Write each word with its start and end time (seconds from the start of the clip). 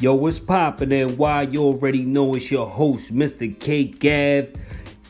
Yo, 0.00 0.14
what's 0.14 0.38
poppin' 0.38 0.92
and 0.92 1.18
why 1.18 1.42
you 1.42 1.60
already 1.62 2.06
know 2.06 2.34
it's 2.34 2.50
your 2.50 2.66
host, 2.66 3.14
Mr. 3.14 3.60
K 3.60 3.84
Gav 3.84 4.48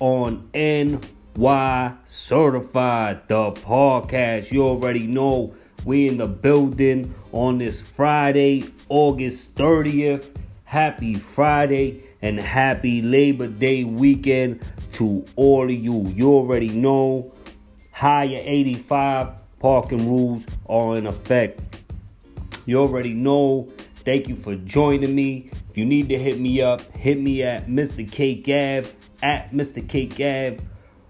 on 0.00 0.50
NY 0.52 1.94
Certified, 2.08 3.20
the 3.28 3.52
podcast. 3.52 4.50
You 4.50 4.64
already 4.64 5.06
know 5.06 5.54
we 5.84 6.08
in 6.08 6.16
the 6.16 6.26
building 6.26 7.14
on 7.30 7.58
this 7.58 7.80
Friday, 7.80 8.64
August 8.88 9.54
30th. 9.54 10.34
Happy 10.64 11.14
Friday 11.14 12.02
and 12.20 12.40
happy 12.40 13.00
Labor 13.00 13.46
Day 13.46 13.84
weekend 13.84 14.60
to 14.94 15.24
all 15.36 15.66
of 15.66 15.70
you. 15.70 16.08
You 16.16 16.32
already 16.32 16.70
know 16.70 17.32
higher 17.92 18.42
85 18.44 19.38
parking 19.60 20.08
rules 20.08 20.42
are 20.68 20.96
in 20.96 21.06
effect. 21.06 21.60
You 22.66 22.80
already 22.80 23.14
know. 23.14 23.68
Thank 24.04 24.28
you 24.28 24.36
for 24.36 24.54
joining 24.56 25.14
me. 25.14 25.50
If 25.70 25.76
you 25.76 25.84
need 25.84 26.08
to 26.08 26.18
hit 26.18 26.40
me 26.40 26.62
up, 26.62 26.80
hit 26.96 27.20
me 27.20 27.42
at 27.42 27.66
Mr. 27.66 28.10
K 28.10 28.34
Gav 28.34 28.94
at 29.22 29.52
Mr. 29.52 29.86
K 29.86 30.06
Gav 30.06 30.58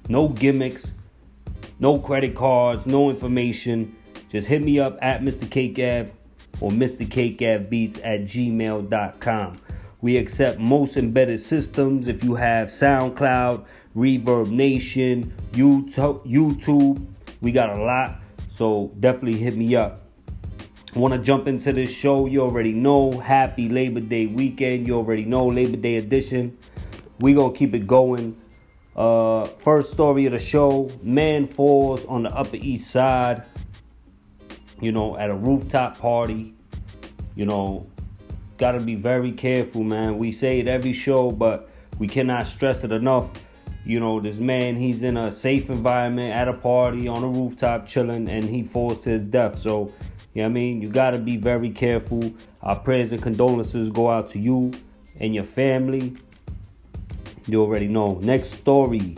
No 0.10 0.30
gimmicks, 0.30 0.88
no 1.80 2.00
credit 2.00 2.36
cards, 2.36 2.86
no 2.86 3.10
information. 3.10 3.96
Just 4.32 4.48
hit 4.48 4.64
me 4.64 4.80
up 4.80 4.98
at 5.02 5.22
Mr. 5.22 5.49
K 5.49 5.70
Gav 5.70 6.12
or 6.62 6.72
Mr. 6.72 7.10
K 7.10 7.30
Gav 7.30 7.70
Beats 7.70 8.00
at 8.04 8.22
gmail.com. 8.22 9.60
We 10.02 10.18
accept 10.18 10.60
most 10.60 10.98
embedded 10.98 11.40
systems. 11.40 12.08
If 12.08 12.24
you 12.24 12.36
have 12.36 12.68
SoundCloud, 12.68 13.66
ReverbNation, 13.96 15.32
YouTube, 15.54 17.05
we 17.41 17.52
got 17.52 17.76
a 17.76 17.84
lot. 17.84 18.20
So 18.55 18.91
definitely 18.99 19.40
hit 19.40 19.55
me 19.55 19.76
up. 19.76 20.02
Want 20.96 21.14
to 21.14 21.20
jump 21.20 21.48
into 21.48 21.74
this 21.74 21.91
show? 21.91 22.26
You 22.26 22.41
already 22.41 22.71
know. 22.71 23.12
Happy 23.12 23.70
Labor 23.70 23.99
Day 23.99 24.26
weekend. 24.26 24.88
You 24.88 24.96
already 24.96 25.26
know 25.26 25.48
Labor 25.48 25.77
Day 25.77 25.98
edition. 25.98 26.58
We 27.20 27.34
gonna 27.34 27.54
keep 27.54 27.74
it 27.74 27.86
going. 27.86 28.40
Uh, 28.96 29.46
first 29.46 29.92
story 29.92 30.26
of 30.26 30.32
the 30.32 30.40
show: 30.40 30.90
Man 31.04 31.48
falls 31.48 32.04
on 32.05 32.24
the 32.24 32.30
Upper 32.30 32.55
East 32.55 32.90
Side. 32.90 33.44
You 34.80 34.92
know, 34.92 35.18
at 35.18 35.30
a 35.30 35.34
rooftop 35.34 35.98
party. 35.98 36.54
You 37.36 37.46
know, 37.46 37.88
gotta 38.58 38.80
be 38.80 38.96
very 38.96 39.32
careful, 39.32 39.84
man. 39.84 40.18
We 40.18 40.32
say 40.32 40.60
it 40.60 40.68
every 40.68 40.94
show, 40.94 41.32
but 41.32 41.70
we 42.00 42.08
cannot 42.08 42.48
stress 42.48 42.84
it 42.84 42.92
enough. 42.92 43.32
You 43.86 44.00
know, 44.00 44.20
this 44.20 44.38
man, 44.38 44.76
he's 44.76 45.04
in 45.04 45.18
a 45.18 45.32
safe 45.32 45.70
environment 45.70 46.34
at 46.34 46.48
a 46.48 46.54
party 46.54 47.08
on 47.08 47.24
a 47.24 47.28
rooftop 47.28 47.88
chilling, 47.88 48.28
and 48.30 48.44
he 48.44 48.64
falls 48.64 49.04
to 49.04 49.12
his 49.12 49.22
death. 49.22 49.60
So, 49.60 49.94
you 50.34 50.42
know 50.42 50.48
I 50.48 50.52
mean? 50.52 50.82
You 50.82 50.90
got 50.90 51.12
to 51.12 51.18
be 51.18 51.38
very 51.38 51.70
careful. 51.70 52.34
Our 52.62 52.76
prayers 52.76 53.12
and 53.12 53.22
condolences 53.22 53.90
go 53.90 54.10
out 54.10 54.30
to 54.32 54.40
you 54.40 54.74
and 55.20 55.34
your 55.34 55.46
family. 55.46 56.16
You 57.48 57.62
already 57.62 57.88
know. 57.88 58.20
Next 58.22 58.52
story 58.52 59.16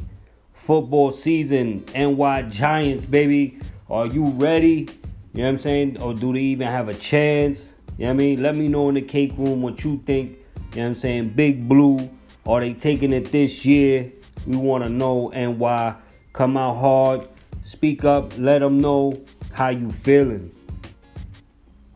football 0.70 1.10
season, 1.10 1.84
NY 1.96 2.44
Giants, 2.44 3.04
baby. 3.04 3.58
Are 3.90 4.06
you 4.06 4.26
ready? 4.26 4.88
You 5.33 5.39
know 5.39 5.44
what 5.44 5.49
I'm 5.49 5.58
saying? 5.59 6.02
Or 6.02 6.13
do 6.13 6.33
they 6.33 6.39
even 6.39 6.67
have 6.67 6.89
a 6.89 6.94
chance? 6.94 7.69
You 7.97 8.05
know 8.05 8.13
what 8.13 8.13
I 8.13 8.17
mean? 8.17 8.41
Let 8.41 8.55
me 8.55 8.67
know 8.67 8.89
in 8.89 8.95
the 8.95 9.02
cake 9.02 9.33
room 9.38 9.61
what 9.61 9.83
you 9.83 10.02
think. 10.05 10.31
You 10.31 10.38
know 10.78 10.84
what 10.84 10.88
I'm 10.90 10.95
saying? 10.95 11.29
Big 11.35 11.67
Blue. 11.67 12.09
Are 12.45 12.59
they 12.62 12.73
taking 12.73 13.13
it 13.13 13.31
this 13.31 13.63
year? 13.63 14.12
We 14.47 14.57
want 14.57 14.84
to 14.84 14.89
know 14.89 15.29
and 15.31 15.59
why. 15.59 15.95
Come 16.34 16.57
out 16.57 16.78
hard. 16.78 17.28
Speak 17.63 18.06
up. 18.06 18.38
Let 18.38 18.59
them 18.59 18.79
know 18.79 19.13
how 19.51 19.69
you 19.69 19.91
feeling. 19.91 20.51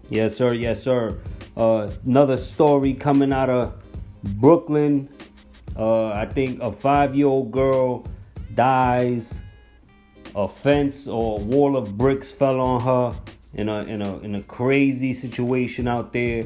Yes, 0.10 0.38
sir. 0.38 0.54
Yes, 0.54 0.84
sir. 0.84 1.18
Uh, 1.58 1.90
another 2.06 2.38
story 2.38 2.94
coming 2.94 3.34
out 3.34 3.50
of 3.50 3.74
Brooklyn. 4.24 5.10
Uh, 5.76 6.10
I 6.10 6.26
think 6.28 6.62
a 6.62 6.72
five-year-old 6.72 7.52
girl 7.52 8.06
dies. 8.54 9.26
A 10.36 10.48
fence 10.48 11.08
or 11.08 11.40
a 11.40 11.44
wall 11.44 11.78
of 11.78 11.98
bricks 11.98 12.32
fell 12.32 12.60
on 12.60 12.82
her 12.82 13.20
in 13.54 13.70
a 13.70 13.84
in 13.84 14.02
a 14.02 14.20
in 14.20 14.36
a 14.36 14.44
crazy 14.44 15.14
situation 15.14 15.88
out 15.88 16.12
there. 16.12 16.44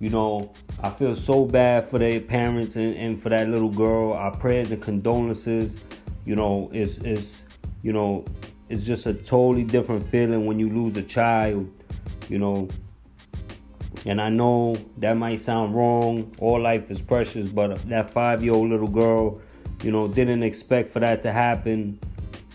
You 0.00 0.10
know, 0.10 0.52
I 0.82 0.90
feel 0.90 1.14
so 1.14 1.44
bad 1.44 1.88
for 1.88 1.98
their 1.98 2.20
parents 2.20 2.76
and, 2.76 2.94
and 2.96 3.22
for 3.22 3.30
that 3.30 3.48
little 3.48 3.70
girl. 3.70 4.12
Our 4.12 4.36
prayers 4.36 4.70
and 4.70 4.82
condolences. 4.82 5.76
You 6.26 6.36
know, 6.36 6.70
is 6.72 6.98
is 6.98 7.42
you 7.82 7.92
know, 7.92 8.24
it's 8.68 8.84
just 8.84 9.06
a 9.06 9.14
totally 9.14 9.64
different 9.64 10.08
feeling 10.10 10.46
when 10.46 10.58
you 10.58 10.70
lose 10.70 10.96
a 10.96 11.02
child. 11.02 11.70
You 12.28 12.38
know, 12.38 12.68
and 14.06 14.20
I 14.20 14.28
know 14.28 14.76
that 14.98 15.16
might 15.16 15.40
sound 15.40 15.74
wrong. 15.74 16.34
All 16.38 16.60
life 16.60 16.90
is 16.90 17.00
precious, 17.00 17.50
but 17.50 17.76
that 17.88 18.10
five-year-old 18.10 18.70
little 18.70 18.88
girl, 18.88 19.40
you 19.82 19.90
know, 19.90 20.08
didn't 20.08 20.42
expect 20.42 20.92
for 20.92 21.00
that 21.00 21.20
to 21.22 21.32
happen. 21.32 21.98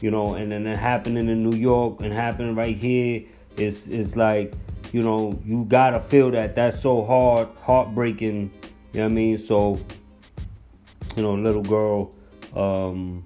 You 0.02 0.12
know, 0.12 0.36
and 0.36 0.52
then 0.52 0.66
it 0.66 0.78
happening 0.78 1.28
in 1.28 1.44
New 1.44 1.58
York 1.58 2.02
and 2.02 2.14
happening 2.14 2.56
right 2.56 2.78
here 2.78 3.24
is 3.58 3.86
is 3.88 4.16
like 4.16 4.54
you 4.92 5.02
know, 5.02 5.40
you 5.46 5.66
gotta 5.68 6.00
feel 6.00 6.32
that. 6.32 6.56
That's 6.56 6.82
so 6.82 7.04
hard, 7.06 7.48
heartbreaking. 7.62 8.52
You 8.94 9.00
know 9.00 9.06
what 9.06 9.12
I 9.12 9.16
mean? 9.16 9.38
So, 9.38 9.80
you 11.16 11.24
know, 11.24 11.36
little 11.36 11.62
girl, 11.62 12.12
um, 12.56 13.24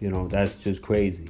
you 0.00 0.10
know, 0.10 0.28
that's 0.28 0.54
just 0.54 0.80
crazy. 0.80 1.28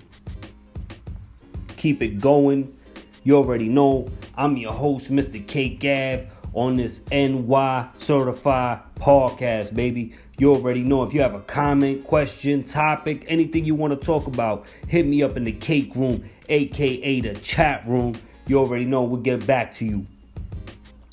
Keep 1.76 2.02
it 2.02 2.20
going. 2.20 2.76
You 3.24 3.36
already 3.36 3.68
know 3.68 4.08
I'm 4.36 4.56
your 4.56 4.72
host, 4.72 5.10
Mr. 5.10 5.46
K 5.46 5.70
Gav, 5.70 6.26
on 6.54 6.76
this 6.76 7.00
NY 7.10 7.88
Certified 7.96 8.80
podcast, 8.94 9.74
baby. 9.74 10.14
You 10.40 10.54
already 10.54 10.82
know 10.82 11.02
if 11.02 11.12
you 11.12 11.20
have 11.20 11.34
a 11.34 11.40
comment, 11.40 12.02
question, 12.04 12.64
topic, 12.64 13.26
anything 13.28 13.66
you 13.66 13.74
want 13.74 13.92
to 13.92 14.06
talk 14.06 14.26
about, 14.26 14.66
hit 14.88 15.06
me 15.06 15.22
up 15.22 15.36
in 15.36 15.44
the 15.44 15.52
cake 15.52 15.94
room, 15.94 16.24
aka 16.48 17.20
the 17.20 17.34
chat 17.34 17.86
room. 17.86 18.14
You 18.46 18.60
already 18.60 18.86
know 18.86 19.02
we'll 19.02 19.20
get 19.20 19.46
back 19.46 19.74
to 19.74 19.84
you. 19.84 20.06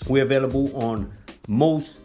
We're 0.07 0.23
available 0.23 0.73
on 0.81 1.11
most 1.49 1.97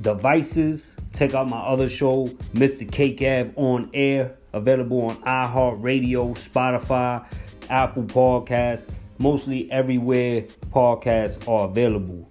devices. 0.00 0.86
Check 1.16 1.34
out 1.34 1.50
my 1.50 1.58
other 1.58 1.88
show, 1.88 2.28
Mr. 2.54 2.88
K 2.88 3.12
Gav 3.12 3.52
on 3.56 3.90
air, 3.92 4.36
available 4.52 5.06
on 5.06 5.16
iHeartRadio, 5.22 6.38
Spotify, 6.38 7.26
Apple 7.70 8.04
Podcasts, 8.04 8.88
mostly 9.18 9.68
everywhere 9.72 10.42
podcasts 10.70 11.48
are 11.48 11.68
available. 11.68 12.30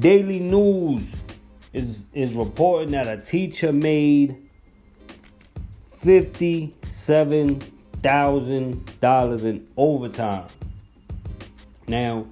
Daily 0.00 0.40
News 0.40 1.02
is 1.74 2.04
is 2.14 2.32
reporting 2.32 2.92
that 2.92 3.06
a 3.06 3.20
teacher 3.20 3.70
made 3.70 4.34
fifty-seven 6.02 7.60
thousand 8.02 9.00
dollars 9.02 9.44
in 9.44 9.68
overtime. 9.76 10.46
Now, 11.86 12.26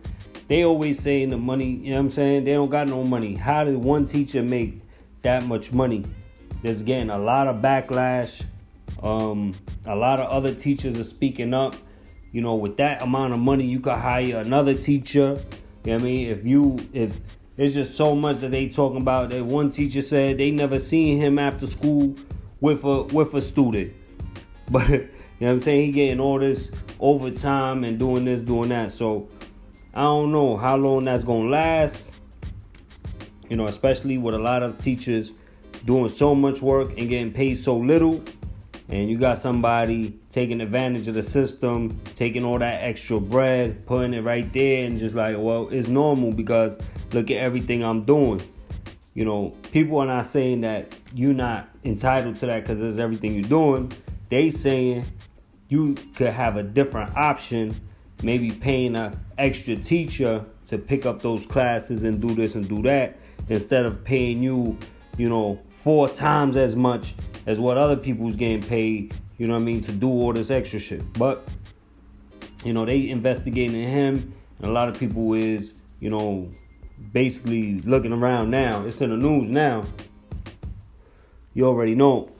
they 0.48 0.64
always 0.64 0.98
say 1.02 1.26
the 1.26 1.36
money, 1.36 1.66
you 1.66 1.90
know 1.90 1.98
what 1.98 2.06
I'm 2.06 2.10
saying? 2.10 2.44
They 2.44 2.52
don't 2.52 2.70
got 2.70 2.88
no 2.88 3.04
money. 3.04 3.34
How 3.34 3.64
did 3.64 3.76
one 3.76 4.06
teacher 4.06 4.42
make 4.42 4.80
that 5.20 5.44
much 5.44 5.70
money? 5.70 6.06
There's 6.62 6.82
getting 6.82 7.10
a 7.10 7.18
lot 7.18 7.48
of 7.48 7.56
backlash. 7.56 8.40
Um, 9.03 9.54
a 9.84 9.94
lot 9.94 10.21
of 10.21 10.30
other 10.30 10.54
teachers 10.54 10.98
are 10.98 11.04
speaking 11.04 11.53
up. 11.53 11.76
You 12.32 12.41
know, 12.41 12.54
with 12.54 12.78
that 12.78 13.03
amount 13.03 13.34
of 13.34 13.41
money, 13.41 13.66
you 13.66 13.80
could 13.80 13.97
hire 13.97 14.38
another 14.38 14.72
teacher. 14.72 15.38
You 15.84 15.92
know 15.92 15.98
I 15.98 16.03
mean? 16.03 16.28
If 16.28 16.47
you 16.47 16.78
if 16.94 17.21
there's 17.59 17.75
just 17.75 17.97
so 17.97 18.15
much 18.15 18.39
that 18.39 18.53
they 18.53 18.69
talking 18.69 19.01
about 19.01 19.31
that 19.31 19.45
one 19.45 19.72
teacher 19.72 20.01
said 20.01 20.39
they 20.39 20.53
never 20.53 20.78
seen 20.78 21.21
him 21.21 21.41
after 21.41 21.66
school 21.66 22.15
with 22.60 22.84
a 22.84 23.03
with 23.03 23.34
a 23.34 23.41
student. 23.41 23.93
But 24.71 24.89
you 24.91 24.99
know 24.99 25.07
what 25.47 25.51
I'm 25.51 25.60
saying? 25.60 25.87
He 25.87 25.93
getting 25.93 26.21
all 26.21 26.39
this 26.39 26.71
overtime 27.01 27.84
and 27.84 27.99
doing 27.99 28.27
this, 28.27 28.43
doing 28.43 28.69
that. 28.69 28.93
So 28.93 29.28
I 29.95 30.03
don't 30.03 30.31
know 30.31 30.57
how 30.59 30.77
long 30.77 31.07
that's 31.07 31.25
gonna 31.25 31.49
last. 31.49 32.13
You 33.49 33.57
know, 33.57 33.65
especially 33.65 34.19
with 34.19 34.34
a 34.34 34.39
lot 34.39 34.63
of 34.63 34.78
teachers 34.78 35.33
doing 35.87 36.10
so 36.10 36.34
much 36.34 36.60
work 36.60 36.91
and 36.99 37.09
getting 37.09 37.33
paid 37.33 37.57
so 37.57 37.77
little. 37.77 38.22
And 38.91 39.09
you 39.09 39.19
got 39.19 39.39
somebody 39.39 40.19
taking 40.38 40.60
advantage 40.60 41.08
of 41.08 41.14
the 41.14 41.22
system, 41.22 42.00
taking 42.14 42.44
all 42.44 42.60
that 42.60 42.84
extra 42.84 43.18
bread, 43.18 43.84
putting 43.86 44.14
it 44.14 44.20
right 44.20 44.52
there, 44.52 44.84
and 44.84 44.96
just 44.96 45.16
like, 45.16 45.34
well, 45.36 45.68
it's 45.72 45.88
normal 45.88 46.30
because 46.30 46.78
look 47.12 47.28
at 47.32 47.38
everything 47.38 47.82
I'm 47.82 48.04
doing. 48.04 48.40
You 49.14 49.24
know, 49.24 49.56
people 49.72 49.98
are 49.98 50.06
not 50.06 50.26
saying 50.26 50.60
that 50.60 50.94
you're 51.12 51.34
not 51.34 51.68
entitled 51.82 52.36
to 52.36 52.46
that 52.46 52.60
because 52.60 52.80
it's 52.80 53.00
everything 53.00 53.32
you're 53.32 53.48
doing. 53.48 53.90
They 54.28 54.48
saying 54.50 55.06
you 55.70 55.96
could 56.14 56.32
have 56.32 56.56
a 56.56 56.62
different 56.62 57.16
option 57.16 57.74
maybe 58.22 58.52
paying 58.52 58.94
an 58.94 59.18
extra 59.38 59.74
teacher 59.74 60.44
to 60.68 60.78
pick 60.78 61.04
up 61.04 61.20
those 61.20 61.44
classes 61.46 62.04
and 62.04 62.20
do 62.20 62.32
this 62.32 62.54
and 62.54 62.68
do 62.68 62.80
that 62.82 63.16
instead 63.48 63.86
of 63.86 64.04
paying 64.04 64.40
you, 64.40 64.78
you 65.16 65.28
know, 65.28 65.58
four 65.82 66.08
times 66.08 66.56
as 66.56 66.76
much 66.76 67.14
as 67.46 67.58
what 67.58 67.76
other 67.76 67.96
people's 67.96 68.36
getting 68.36 68.62
paid, 68.62 69.12
you 69.38 69.46
know 69.46 69.54
what 69.54 69.62
I 69.62 69.64
mean, 69.64 69.80
to 69.82 69.92
do 69.92 70.08
all 70.08 70.32
this 70.32 70.50
extra 70.50 70.78
shit. 70.78 71.12
But, 71.14 71.48
you 72.64 72.72
know, 72.72 72.84
they 72.84 73.08
investigating 73.08 73.86
him, 73.86 74.34
and 74.58 74.66
a 74.66 74.72
lot 74.72 74.88
of 74.88 74.98
people 74.98 75.34
is, 75.34 75.80
you 76.00 76.10
know, 76.10 76.50
basically 77.12 77.78
looking 77.80 78.12
around 78.12 78.50
now. 78.50 78.84
It's 78.84 79.00
in 79.00 79.10
the 79.10 79.16
news 79.16 79.48
now. 79.48 79.84
You 81.54 81.66
already 81.66 81.94
know. 81.94 82.30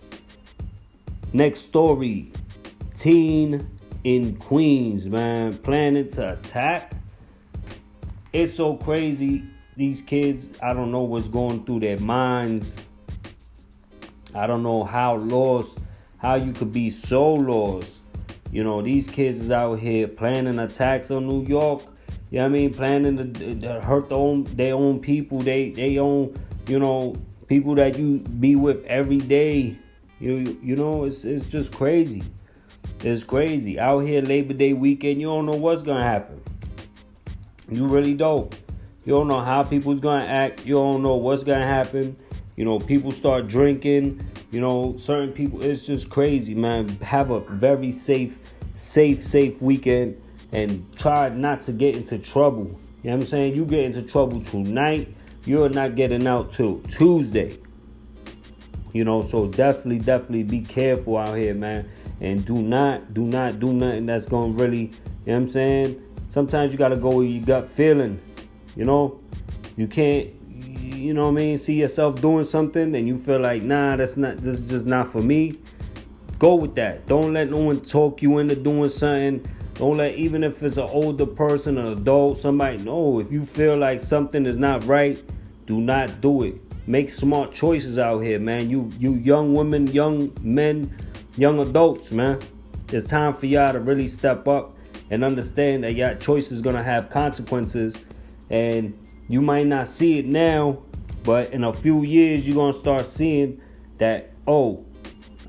Next 1.33 1.61
story. 1.61 2.33
Teen 2.99 3.69
in 4.05 4.37
Queens, 4.37 5.07
man, 5.07 5.57
planning 5.59 6.11
to 6.13 6.33
attack. 6.33 6.93
It's 8.33 8.55
so 8.55 8.77
crazy. 8.77 9.45
These 9.77 10.03
kids, 10.03 10.49
I 10.61 10.73
don't 10.73 10.91
know 10.91 11.03
what's 11.03 11.29
going 11.29 11.65
through 11.65 11.81
their 11.81 11.99
minds. 11.99 12.75
I 14.35 14.47
don't 14.47 14.63
know 14.63 14.83
how 14.83 15.17
lost, 15.17 15.79
how 16.19 16.37
you 16.37 16.53
could 16.53 16.73
be 16.73 16.91
so 16.91 17.33
lost. 17.33 17.91
You 18.51 18.65
know, 18.65 18.81
these 18.81 19.07
kids 19.07 19.43
is 19.43 19.51
out 19.51 19.79
here 19.79 20.09
planning 20.09 20.59
attacks 20.59 21.11
on 21.11 21.27
New 21.27 21.45
York. 21.45 21.83
You 22.31 22.41
know 22.41 22.47
I 22.47 22.49
mean? 22.49 22.75
Planning 22.75 23.33
to, 23.33 23.55
to 23.61 23.81
hurt 23.81 24.09
their 24.09 24.19
own, 24.19 24.45
their 24.45 24.75
own 24.75 25.01
people. 25.01 25.39
They 25.39 25.71
they 25.71 25.99
own, 25.99 26.35
you 26.67 26.79
know, 26.79 27.17
people 27.47 27.75
that 27.77 27.99
you 27.99 28.19
be 28.19 28.57
with 28.57 28.85
every 28.85 29.19
day. 29.19 29.77
You 30.21 30.59
you 30.63 30.77
know, 30.77 31.05
it's 31.05 31.25
it's 31.25 31.47
just 31.47 31.73
crazy. 31.73 32.23
It's 33.01 33.23
crazy. 33.23 33.79
Out 33.79 34.01
here 34.01 34.21
Labor 34.23 34.55
Day 34.55 34.73
weekend, 34.73 35.21
you 35.21 35.29
don't 35.29 35.47
know 35.47 35.57
what's 35.57 35.83
gonna 35.83 36.03
happen. 36.03 36.41
You 37.71 37.87
really 37.87 38.15
don't. 38.15 38.53
You 39.05 39.15
don't 39.15 39.29
know 39.29 39.41
how 39.41 39.63
people's 39.63 40.01
gonna 40.01 40.27
act. 40.27 40.67
You 40.67 40.75
don't 40.75 41.03
know 41.03 41.17
what's 41.17 41.45
gonna 41.45 41.67
happen. 41.67 42.17
You 42.57 42.65
know, 42.65 42.79
people 42.79 43.13
start 43.13 43.47
drinking. 43.47 44.21
You 44.51 44.61
know, 44.61 44.97
certain 44.99 45.33
people. 45.33 45.63
It's 45.63 45.85
just 45.85 46.09
crazy, 46.09 46.55
man. 46.55 46.89
Have 47.01 47.31
a 47.31 47.41
very 47.41 47.93
safe, 47.93 48.39
safe, 48.75 49.27
safe 49.27 49.61
weekend, 49.61 50.21
and 50.53 50.87
try 50.97 51.29
not 51.31 51.61
to 51.63 51.73
get 51.73 51.97
into 51.97 52.19
trouble. 52.19 52.65
You 53.03 53.11
know 53.11 53.17
what 53.17 53.23
I'm 53.23 53.27
saying? 53.27 53.55
You 53.55 53.65
get 53.65 53.85
into 53.85 54.03
trouble 54.03 54.43
tonight, 54.43 55.15
you're 55.45 55.69
not 55.69 55.97
getting 55.97 56.27
out 56.27 56.53
till 56.53 56.81
Tuesday. 56.81 57.59
You 58.93 59.05
know, 59.05 59.23
so 59.23 59.47
definitely, 59.47 59.99
definitely 59.99 60.45
be 60.45 60.63
careful 60.63 61.19
out 61.19 61.37
here, 61.37 61.55
man. 61.55 61.89
And 62.21 62.45
do 62.45 62.55
not, 62.55 63.15
do 63.15 63.23
not 63.23 63.61
do 63.61 63.73
nothing 63.73 64.07
that's 64.07 64.27
gonna 64.27 64.53
really, 64.53 64.81
you 64.81 64.89
know 65.27 65.35
what 65.35 65.37
I'm 65.37 65.49
saying? 65.49 66.03
Sometimes 66.31 66.73
you 66.73 66.79
gotta 66.79 66.97
go 66.97 67.11
where 67.11 67.27
you 67.27 67.41
got 67.41 67.71
feeling. 67.71 68.21
You 68.77 68.87
know, 68.87 69.21
you 69.77 69.87
can't 69.87 70.31
you 70.99 71.15
know 71.15 71.25
what 71.25 71.41
I 71.41 71.45
mean, 71.45 71.59
see 71.59 71.75
yourself 71.75 72.21
doing 72.21 72.45
something 72.45 72.95
and 72.95 73.07
you 73.07 73.19
feel 73.19 73.41
like, 73.41 73.63
nah, 73.63 73.97
that's 73.97 74.17
not 74.17 74.39
this 74.39 74.59
is 74.59 74.69
just 74.69 74.87
not 74.87 75.13
for 75.13 75.23
me, 75.23 75.59
go 76.39 76.55
with 76.55 76.75
that. 76.75 77.07
Don't 77.07 77.33
let 77.33 77.51
no 77.51 77.59
one 77.59 77.81
talk 77.81 78.23
you 78.23 78.39
into 78.39 78.55
doing 78.55 78.91
something. 78.91 79.47
Don't 79.75 79.97
let 79.97 80.17
even 80.17 80.43
if 80.43 80.63
it's 80.63 80.77
an 80.77 80.89
older 80.91 81.27
person, 81.27 81.79
an 81.79 81.93
adult, 81.93 82.41
somebody 82.41 82.79
know 82.79 83.21
if 83.21 83.31
you 83.31 83.45
feel 83.45 83.77
like 83.77 84.01
something 84.01 84.45
is 84.45 84.59
not 84.59 84.85
right, 84.85 85.23
do 85.67 85.81
not 85.81 86.21
do 86.21 86.43
it. 86.43 86.61
Make 86.87 87.11
smart 87.11 87.53
choices 87.53 87.99
out 87.99 88.21
here, 88.21 88.39
man. 88.39 88.71
You 88.71 88.91
you 88.99 89.15
young 89.15 89.55
women, 89.55 89.87
young 89.89 90.33
men, 90.43 90.95
young 91.37 91.61
adults, 91.61 92.11
man. 92.11 92.41
It's 92.91 93.07
time 93.07 93.35
for 93.35 93.47
y'all 93.47 93.73
to 93.73 93.81
really 93.81 94.09
step 94.09 94.49
up 94.49 94.75
and 95.11 95.23
understand 95.23 95.85
that 95.85 95.95
your 95.95 96.15
choice 96.15 96.51
is 96.51 96.61
gonna 96.63 96.83
have 96.83 97.11
consequences 97.11 97.95
and 98.51 98.99
you 99.29 99.43
might 99.43 99.67
not 99.67 99.89
see 99.89 100.19
it 100.19 100.27
now, 100.27 100.79
but 101.29 101.53
in 101.53 101.63
a 101.65 101.75
few 101.75 102.07
years 102.07 102.47
you're 102.47 102.57
gonna 102.57 102.73
start 102.73 103.05
seeing 103.07 103.61
that, 103.99 104.31
oh, 104.47 104.83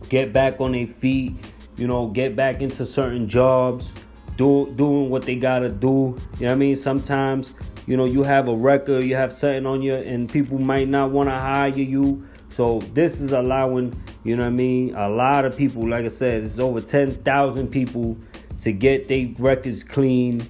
get 0.10 0.32
back 0.32 0.62
on 0.62 0.74
their 0.74 0.86
feet, 0.88 1.34
you 1.76 1.88
know, 1.88 2.08
get 2.08 2.36
back 2.36 2.62
into 2.62 2.86
certain 2.86 3.28
jobs, 3.28 3.92
do 4.38 4.72
doing 4.76 5.10
what 5.10 5.24
they 5.24 5.36
gotta 5.36 5.70
do. 5.70 5.88
You 5.88 5.96
know 5.96 6.18
what 6.40 6.52
I 6.52 6.56
mean? 6.56 6.78
Sometimes 6.78 7.54
you 7.86 7.98
know 7.98 8.06
you 8.06 8.24
have 8.24 8.48
a 8.48 8.56
record 8.56 9.04
you 9.04 9.16
have 9.16 9.34
something 9.34 9.66
on 9.66 9.82
you 9.82 9.96
and 9.96 10.30
people 10.30 10.60
might 10.60 10.88
not 10.88 11.12
want 11.12 11.30
to 11.30 11.38
hire 11.38 11.70
you. 11.70 12.26
So 12.50 12.80
this 12.94 13.20
is 13.20 13.32
allowing 13.32 14.00
you 14.24 14.36
know 14.36 14.44
what 14.44 14.50
i 14.50 14.52
mean 14.52 14.96
a 14.96 15.10
lot 15.10 15.44
of 15.44 15.58
people 15.58 15.88
like 15.90 16.06
i 16.06 16.10
said 16.10 16.44
it's 16.44 16.60
over 16.60 16.80
10,000 16.80 17.68
people 17.68 18.16
to 18.62 18.72
get 18.72 19.08
their 19.08 19.28
records 19.38 19.84
clean. 19.84 20.48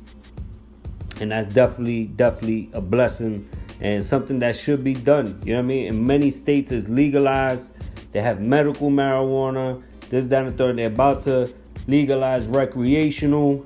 And 1.19 1.31
that's 1.31 1.53
definitely 1.53 2.05
definitely 2.05 2.69
a 2.73 2.81
blessing 2.81 3.49
and 3.79 4.05
something 4.05 4.39
that 4.39 4.55
should 4.55 4.83
be 4.83 4.93
done. 4.93 5.41
You 5.45 5.53
know 5.53 5.59
what 5.59 5.65
i 5.65 5.67
mean? 5.67 5.87
In 5.87 6.05
many 6.05 6.31
states 6.31 6.71
it's 6.71 6.89
legalized. 6.89 7.65
They 8.11 8.21
have 8.21 8.41
medical 8.41 8.91
marijuana 8.91 9.81
this 10.09 10.25
down 10.27 10.45
the 10.45 10.51
third. 10.51 10.77
They're 10.77 10.87
about 10.87 11.23
to 11.23 11.51
legalize 11.87 12.45
recreational 12.45 13.65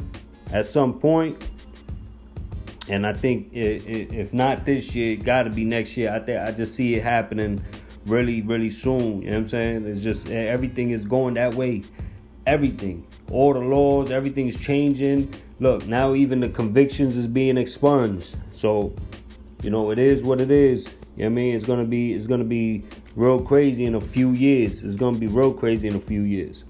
at 0.53 0.65
some 0.65 0.99
point 0.99 1.45
and 2.89 3.05
I 3.05 3.13
think 3.13 3.49
if 3.53 4.33
not 4.33 4.65
this 4.65 4.95
year, 4.95 5.13
it 5.13 5.23
got 5.23 5.43
to 5.43 5.49
be 5.49 5.65
next 5.65 5.97
year. 5.97 6.13
I 6.13 6.19
think 6.19 6.39
I 6.39 6.51
just 6.51 6.75
see 6.75 6.95
it 6.95 7.03
happening 7.03 7.63
really, 8.05 8.41
really 8.41 8.69
soon. 8.69 9.21
You 9.21 9.31
know 9.31 9.37
what 9.37 9.43
I'm 9.43 9.47
saying? 9.49 9.85
It's 9.87 9.99
just 9.99 10.29
everything 10.29 10.91
is 10.91 11.05
going 11.05 11.33
that 11.33 11.55
way. 11.55 11.83
Everything, 12.45 13.05
all 13.29 13.53
the 13.53 13.59
laws, 13.59 14.09
everything's 14.09 14.57
changing. 14.57 15.33
Look, 15.59 15.85
now 15.85 16.15
even 16.15 16.39
the 16.39 16.47
convictions 16.47 17.17
is 17.17 17.27
being 17.27 17.57
expunged. 17.57 18.33
So, 18.55 18.95
you 19.63 19.69
know, 19.69 19.91
it 19.91 19.99
is 19.99 20.23
what 20.23 20.39
it 20.39 20.49
is. 20.49 20.85
You 21.17 21.23
know 21.23 21.25
what 21.25 21.25
I 21.25 21.29
mean? 21.29 21.55
It's 21.55 21.65
gonna 21.65 21.83
be 21.83 22.13
it's 22.13 22.27
gonna 22.27 22.45
be 22.45 22.85
real 23.17 23.39
crazy 23.39 23.83
in 23.85 23.95
a 23.95 24.01
few 24.01 24.31
years. 24.31 24.81
It's 24.81 24.95
gonna 24.95 25.17
be 25.17 25.27
real 25.27 25.53
crazy 25.53 25.87
in 25.87 25.95
a 25.95 25.99
few 25.99 26.21
years. 26.21 26.63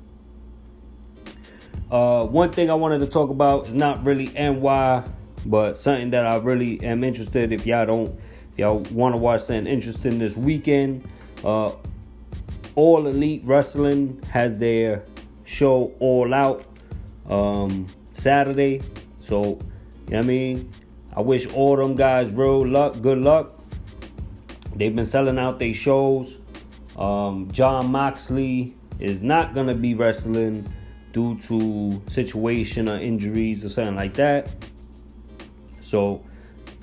Uh, 1.92 2.26
one 2.26 2.52
thing 2.52 2.72
I 2.72 2.74
wanted 2.74 3.00
to 3.00 3.08
talk 3.08 3.30
about 3.30 3.68
is 3.68 3.74
not 3.74 4.04
really 4.04 4.28
NY 4.34 5.04
but 5.48 5.78
something 5.78 6.12
that 6.12 6.26
I 6.26 6.38
really 6.38 6.82
am 6.84 7.04
interested. 7.04 7.52
If 7.52 7.66
y'all 7.66 7.86
don't, 7.86 8.20
if 8.54 8.60
y'all 8.60 8.80
want 8.92 9.16
to 9.16 9.22
watch 9.22 9.42
something 9.42 9.68
interesting 9.68 10.20
this 10.20 10.36
weekend, 10.36 11.08
uh, 11.44 11.72
All 12.76 13.08
Elite 13.08 13.42
Wrestling 13.46 14.22
has 14.30 14.60
their 14.60 15.04
show 15.46 15.94
All 16.00 16.34
Out 16.34 16.66
um, 17.30 17.88
Saturday. 18.16 18.82
So, 19.20 19.58
you 20.08 20.14
know 20.14 20.20
I 20.20 20.22
mean? 20.24 20.72
I 21.16 21.22
wish 21.22 21.48
all 21.54 21.76
them 21.76 21.96
guys 21.96 22.30
real 22.30 22.66
luck, 22.68 23.02
good 23.02 23.18
luck. 23.18 23.60
They've 24.76 24.96
been 24.96 25.08
selling 25.08 25.40
out 25.40 25.58
their 25.58 25.74
shows. 25.74 26.38
Um, 26.96 27.50
Jon 27.52 27.92
Moxley 27.92 28.76
is 29.00 29.24
not 29.24 29.56
gonna 29.56 29.74
be 29.74 29.96
wrestling 29.96 30.72
due 31.14 31.40
to 31.40 32.00
situation 32.12 32.88
or 32.88 33.00
injuries 33.00 33.66
or 33.66 33.70
something 33.70 33.96
like 33.96 34.14
that. 34.16 34.52
So, 35.88 36.22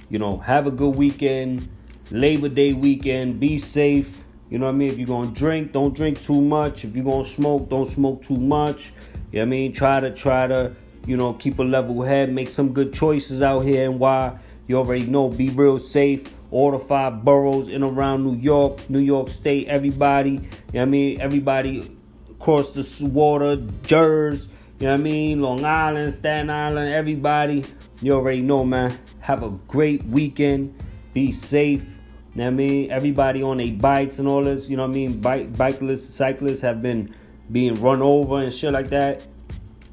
you 0.09 0.19
know, 0.19 0.39
have 0.39 0.67
a 0.67 0.71
good 0.71 0.97
weekend. 0.97 1.69
Labor 2.11 2.49
Day 2.49 2.73
weekend. 2.73 3.39
Be 3.39 3.59
safe. 3.59 4.23
You 4.51 4.59
know 4.59 4.67
what 4.67 4.75
I 4.75 4.79
mean? 4.79 4.91
If 4.91 4.99
you're 4.99 5.07
gonna 5.07 5.31
drink, 5.31 5.73
don't 5.73 5.95
drink 5.95 6.23
too 6.23 6.41
much. 6.41 6.85
If 6.85 6.95
you're 6.97 7.05
gonna 7.05 7.25
smoke, 7.25 7.69
don't 7.69 7.93
smoke 7.93 8.25
too 8.25 8.37
much. 8.37 8.93
You 9.31 9.41
know 9.41 9.41
what 9.41 9.43
I 9.43 9.45
mean? 9.45 9.73
Try 9.73 10.01
to 10.01 10.11
try 10.11 10.47
to, 10.47 10.75
you 11.07 11.17
know, 11.17 11.35
keep 11.35 11.59
a 11.59 11.63
level 11.63 12.03
head, 12.03 12.33
make 12.33 12.49
some 12.49 12.73
good 12.73 12.95
choices 12.95 13.43
out 13.43 13.61
here 13.61 13.91
and 13.91 13.99
why 13.99 14.39
you 14.69 14.77
already 14.79 15.07
know, 15.07 15.29
be 15.29 15.49
real 15.51 15.79
safe. 15.79 16.33
All 16.51 16.71
the 16.71 16.79
five 16.79 17.25
boroughs 17.25 17.69
in 17.69 17.83
around 17.83 18.25
New 18.25 18.37
York, 18.37 18.89
New 18.89 19.01
York 19.01 19.29
State, 19.29 19.69
everybody. 19.69 20.31
You 20.31 20.39
know 20.39 20.47
what 20.73 20.83
I 20.83 20.85
mean? 20.87 21.21
Everybody 21.21 21.97
across 22.31 22.71
the 22.71 22.87
water, 23.07 23.57
Jersey, 23.83 24.49
You 24.81 24.87
know 24.87 24.93
what 24.93 25.01
I 25.01 25.03
mean? 25.03 25.41
Long 25.41 25.65
Island, 25.65 26.15
Staten 26.15 26.51
Island, 26.51 26.93
everybody. 26.93 27.65
You 28.03 28.15
already 28.15 28.43
know, 28.43 28.65
man. 28.65 28.99
Have 29.21 29.43
a 29.43 29.51
great 29.69 30.05
weekend. 30.07 30.75
Be 31.13 31.31
safe. 31.31 31.81
You 31.81 31.89
know 32.35 32.45
what 32.45 32.47
I 32.47 32.51
mean? 32.51 32.91
Everybody 32.91 33.43
on 33.43 33.59
their 33.59 33.73
bikes 33.73 34.19
and 34.19 34.27
all 34.27 34.43
this, 34.43 34.69
you 34.69 34.77
know 34.77 34.83
what 34.83 34.91
I 34.91 34.95
mean? 34.95 35.21
Bike 35.21 35.53
bikeless 35.53 36.01
cyclists 36.11 36.61
have 36.63 36.83
been 36.83 37.15
being 37.53 37.81
run 37.81 38.03
over 38.03 38.39
and 38.39 38.53
shit 38.53 38.73
like 38.73 38.89
that. 38.89 39.25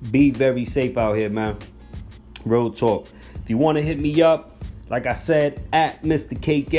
Be 0.10 0.32
very 0.32 0.66
safe 0.66 0.98
out 0.98 1.16
here, 1.16 1.30
man. 1.30 1.58
Real 2.44 2.72
talk. 2.72 3.08
If 3.36 3.50
you 3.50 3.60
want 3.60 3.78
to 3.78 3.84
hit 3.84 4.00
me 4.00 4.20
up, 4.24 4.64
like 4.90 5.06
I 5.06 5.14
said, 5.14 5.64
at 5.72 6.02
Mr. 6.02 6.40
Cake 6.42 6.72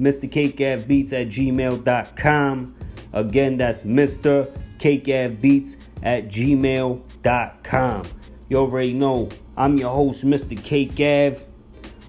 Mr. 0.00 0.30
K 0.30 0.48
Gav 0.48 0.86
Beats 0.86 1.12
at 1.12 1.28
gmail.com. 1.28 2.74
Again, 3.14 3.56
that's 3.56 3.82
Mr. 3.82 4.50
Cake 4.78 5.40
Beats 5.40 5.76
at 6.02 6.28
gmail.com. 6.28 8.02
You 8.48 8.56
already 8.58 8.92
know 8.92 9.28
I'm 9.56 9.76
your 9.78 9.94
host, 9.94 10.24
Mr. 10.24 10.62
K 10.62 10.84
Gav, 10.84 11.42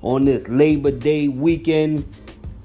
on 0.02 0.26
this 0.26 0.48
Labor 0.48 0.92
Day 0.92 1.28
weekend. 1.28 2.06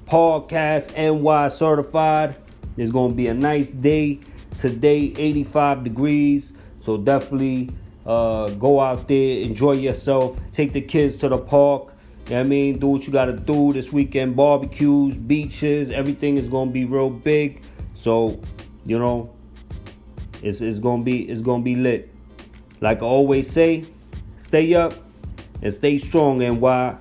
Podcast 0.05 0.95
NY 0.95 1.49
certified. 1.49 2.35
It's 2.77 2.91
gonna 2.91 3.13
be 3.13 3.27
a 3.27 3.33
nice 3.33 3.69
day 3.71 4.19
today, 4.59 5.13
85 5.17 5.83
degrees. 5.83 6.51
So 6.81 6.97
definitely 6.97 7.69
uh, 8.05 8.49
go 8.51 8.79
out 8.79 9.07
there, 9.07 9.39
enjoy 9.41 9.73
yourself, 9.73 10.39
take 10.53 10.73
the 10.73 10.81
kids 10.81 11.17
to 11.17 11.29
the 11.29 11.37
park. 11.37 11.93
You 12.25 12.35
know 12.35 12.37
what 12.37 12.45
I 12.45 12.49
mean? 12.49 12.79
Do 12.79 12.87
what 12.87 13.05
you 13.05 13.13
gotta 13.13 13.33
do 13.33 13.73
this 13.73 13.91
weekend. 13.91 14.35
Barbecues, 14.35 15.15
beaches, 15.15 15.91
everything 15.91 16.37
is 16.37 16.47
gonna 16.47 16.71
be 16.71 16.85
real 16.85 17.09
big. 17.09 17.61
So, 17.95 18.39
you 18.85 18.97
know, 18.97 19.29
it's, 20.41 20.61
it's 20.61 20.79
gonna 20.79 21.03
be 21.03 21.29
it's 21.29 21.41
gonna 21.41 21.63
be 21.63 21.75
lit. 21.75 22.09
Like 22.81 23.01
I 23.01 23.05
always 23.05 23.49
say, 23.51 23.83
stay 24.37 24.73
up 24.73 24.93
and 25.61 25.73
stay 25.73 25.97
strong 25.97 26.41
and 26.41 26.61
why 26.61 26.97